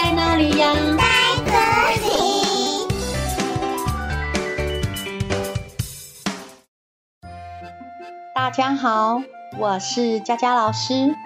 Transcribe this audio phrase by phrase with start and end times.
[0.00, 0.72] 在哪里呀？
[0.96, 1.02] 在
[1.44, 1.50] 这
[2.06, 2.12] 里。
[8.32, 9.20] 大家好，
[9.58, 11.16] 我是佳佳老师。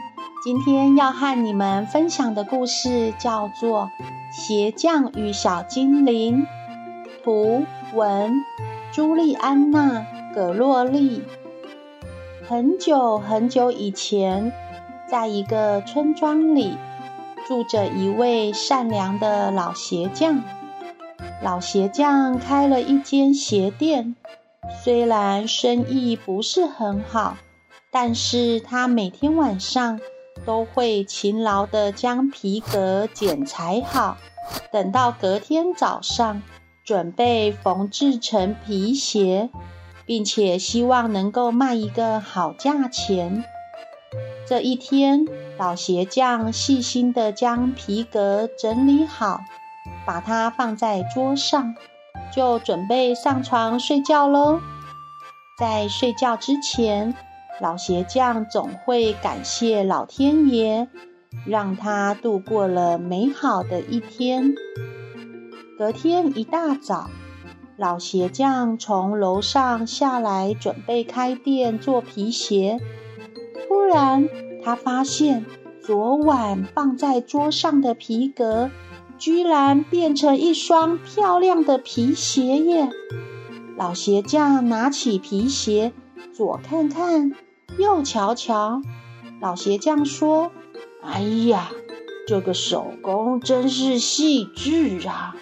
[0.42, 3.90] 今天要和你们分享的故事叫做
[4.34, 6.46] 《鞋匠与小精灵》，
[7.22, 8.32] 图文
[8.90, 11.22] 朱莉安娜·葛洛丽。
[12.48, 14.50] 很久很久以前，
[15.06, 16.78] 在一个村庄里，
[17.46, 20.42] 住着一位善良的老鞋匠。
[21.42, 24.14] 老鞋匠开了一间鞋店，
[24.82, 27.36] 虽然生意不是很好，
[27.90, 30.00] 但是他每天晚上，
[30.44, 34.16] 都会勤劳地将皮革剪裁好，
[34.72, 36.42] 等到隔天早上，
[36.84, 39.50] 准备缝制成皮鞋，
[40.06, 43.44] 并且希望能够卖一个好价钱。
[44.52, 45.24] 这一天，
[45.56, 49.40] 老鞋匠细心地将皮革整理好，
[50.06, 51.74] 把它放在桌上，
[52.30, 54.60] 就准备上床睡觉喽。
[55.58, 57.14] 在睡觉之前，
[57.62, 60.86] 老鞋匠总会感谢老天爷，
[61.46, 64.52] 让他度过了美好的一天。
[65.78, 67.08] 隔天一大早，
[67.78, 72.78] 老鞋匠从楼上下来，准备开店做皮鞋。
[73.72, 74.28] 突然，
[74.62, 75.46] 他发现
[75.80, 78.70] 昨晚放在桌上的皮革，
[79.16, 82.90] 居然变成一双漂亮的皮鞋耶！
[83.78, 85.94] 老鞋匠拿起皮鞋，
[86.34, 87.32] 左看看。
[87.78, 88.82] 右瞧瞧，
[89.40, 90.50] 老鞋匠说
[91.00, 91.70] ：“哎呀，
[92.28, 95.34] 这个手工真是细致啊！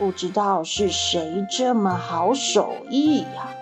[0.00, 3.54] 不知道是谁这么好手艺呀？”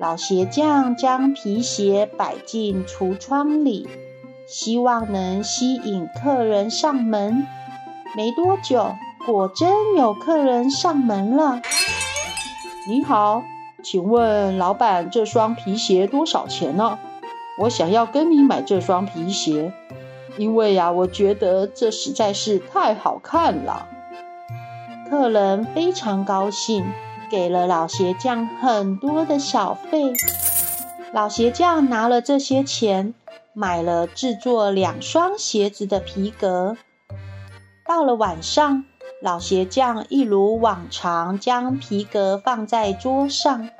[0.00, 3.88] 老鞋匠将皮鞋摆进橱窗里，
[4.46, 7.44] 希望能吸引客人上门。
[8.14, 8.94] 没多久，
[9.26, 11.60] 果真有客人上门了。
[12.88, 13.42] 你好。
[13.82, 16.98] 请问老板，这双皮鞋多少钱呢？
[17.60, 19.72] 我想要跟你买这双皮鞋，
[20.36, 23.88] 因为呀，我觉得这实在是太好看了。
[25.08, 26.84] 客人非常高兴，
[27.30, 30.12] 给了老鞋匠很多的小费。
[31.12, 33.14] 老鞋匠拿了这些钱，
[33.52, 36.76] 买了制作两双鞋子的皮革。
[37.86, 38.84] 到了晚上，
[39.22, 43.70] 老鞋匠一如往常将皮革放在桌上，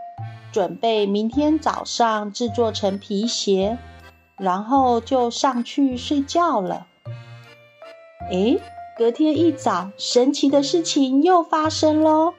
[0.51, 3.77] 准备明天早上制作成皮鞋，
[4.39, 6.87] 然后就上去睡觉了。
[8.31, 8.59] 诶，
[8.97, 12.33] 隔天一早，神奇的事情又发生喽！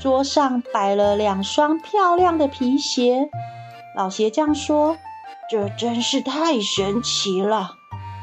[0.00, 3.28] 桌上摆了两双漂亮的皮鞋。
[3.96, 4.96] 老鞋匠说
[5.50, 7.72] ：“这真是太神奇了，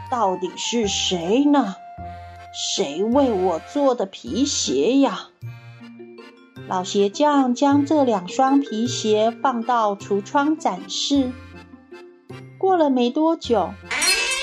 [0.09, 1.75] 到底是谁呢？”
[2.77, 5.27] 谁为我做的皮鞋呀？
[6.69, 11.31] 老鞋匠将这两双皮鞋放到橱窗展示。
[12.57, 13.71] 过了没多久，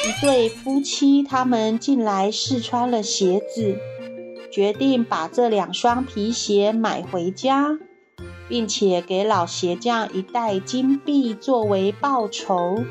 [0.06, 3.78] 一对夫妻他们进来试穿了鞋子，
[4.52, 7.78] 决定把这两双皮鞋买回家，
[8.48, 12.84] 并且给老鞋匠一袋金币作为报酬。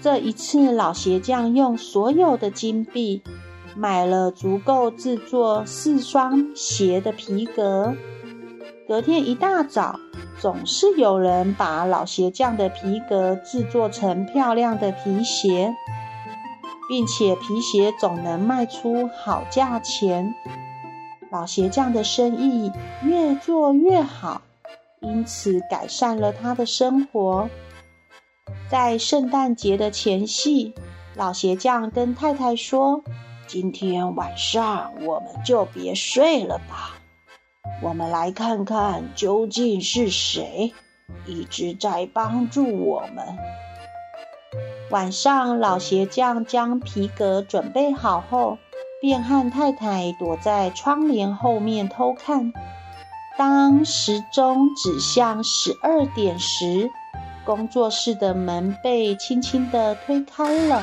[0.00, 3.22] 这一次，老鞋匠用所有的金币。
[3.74, 7.94] 买了足够制作四双鞋的皮革。
[8.86, 9.98] 隔天一大早，
[10.38, 15.72] 总是有人把老鞋匠的皮革制作成漂亮的皮鞋，
[16.92, 20.34] 并且皮鞋总能卖出好价钱。
[21.30, 22.70] 老鞋匠的生意
[23.02, 24.42] 越做越好，
[25.00, 27.48] 因此改善了他的生活。
[28.70, 30.74] 在圣诞节的前夕，
[31.16, 33.02] 老鞋匠跟太太说。
[33.46, 36.98] 今天晚上我们就别睡了吧，
[37.82, 40.74] 我们来看看究竟是谁
[41.24, 43.24] 一直在帮助我们。
[44.92, 48.58] 晚上，老鞋匠将皮革准备好后，
[49.00, 52.52] 便和太太躲在窗帘后面偷看。
[53.38, 56.90] 当时钟指向十二点时，
[57.42, 60.82] 工作室的门被轻轻地推开了。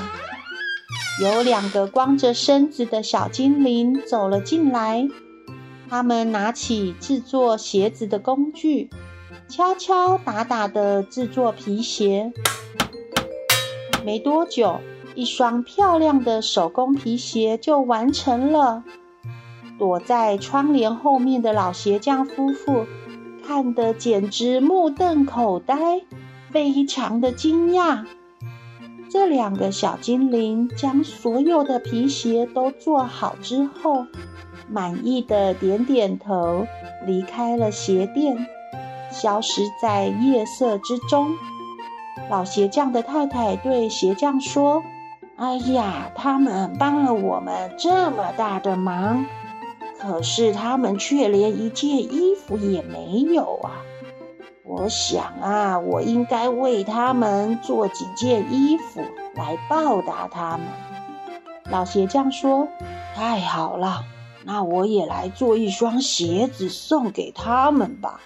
[1.21, 5.07] 有两个光着身子的小精灵走了进来，
[5.87, 8.89] 他们拿起制作鞋子的工具，
[9.47, 12.33] 敲敲打打地制作皮鞋。
[14.05, 14.79] 没多久，
[15.15, 18.83] 一双漂亮的手工皮鞋就完成了。
[19.77, 22.85] 躲在窗帘后面的老鞋匠夫妇
[23.45, 26.01] 看得简直目瞪口呆，
[26.51, 28.05] 非常的惊讶。
[29.09, 34.05] 这两个小精灵将所有的皮鞋都做好之后，
[34.67, 36.67] 满意的点点头，
[37.05, 38.45] 离开了鞋店，
[39.11, 41.33] 消失在夜色之中。
[42.29, 44.83] 老鞋匠的太太对鞋匠说
[45.35, 49.25] ：“哎呀，他们帮了我们这么大的忙，
[49.99, 53.71] 可是他们却连一件衣服也没有啊！
[54.63, 59.01] 我想啊，我应该为他们做几件衣服
[59.33, 60.67] 来报答他们。”
[61.71, 62.67] 老鞋匠说
[63.15, 64.03] ：“太好了，
[64.43, 68.21] 那我也来做一双鞋子送给他们吧。”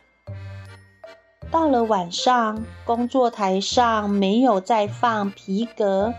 [1.54, 6.12] 到了晚上，工作台上没有再放皮革，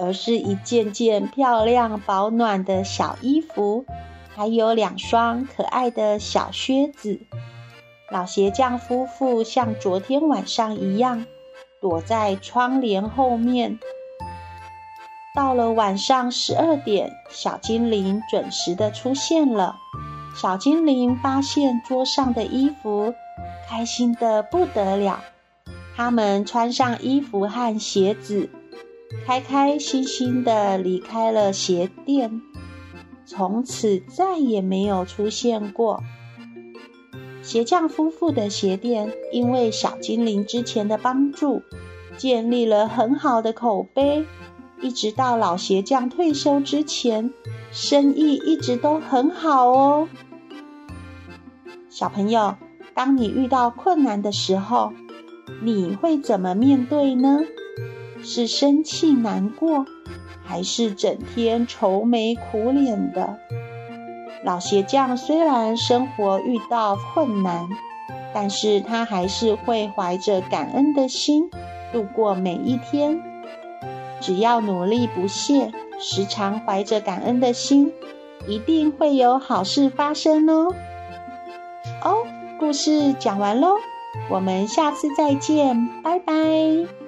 [0.00, 3.84] 而是一件件漂亮、保暖的小衣服，
[4.34, 7.20] 还有两双可爱的小靴子。
[8.10, 11.26] 老鞋匠夫妇像昨天晚上一样，
[11.80, 13.78] 躲在窗帘后面。
[15.32, 19.76] 到了晚上十二点，小精灵准时的出现了。
[20.34, 23.14] 小精灵发现桌上的衣服。
[23.68, 25.20] 开心得不得了，
[25.96, 28.50] 他们穿上衣服和鞋子，
[29.26, 32.42] 开开心心地离开了鞋店，
[33.24, 36.02] 从此再也没有出现过。
[37.40, 41.62] 鞋匠夫妇的鞋店因为小精灵之前的帮助，
[42.18, 44.26] 建立了很好的口碑，
[44.82, 47.32] 一直到老鞋匠退休之前，
[47.70, 50.08] 生意一直都很好哦。
[51.92, 52.54] 小朋友。
[52.94, 54.94] 当你遇到困难的时候，
[55.62, 57.40] 你会怎么面对呢？
[58.22, 59.84] 是生气难过，
[60.42, 63.38] 还是整天愁眉苦脸的？
[64.42, 67.68] 老鞋匠虽然生活遇到困难，
[68.32, 71.50] 但是他还是会怀着感恩的心
[71.92, 73.20] 度过每一天。
[74.18, 77.92] 只要努力不懈，时常怀着感恩的心，
[78.48, 80.74] 一定会有好事发生哦。
[82.04, 82.26] 哦。
[82.58, 83.74] 故事讲完喽，
[84.30, 87.01] 我们下次再见，拜拜。